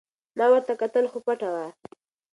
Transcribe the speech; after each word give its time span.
ما 0.37 0.45
ورته 0.51 0.73
کتل 0.81 1.05
خو 1.11 1.17
پټه 1.25 1.49
وه. 1.53 1.67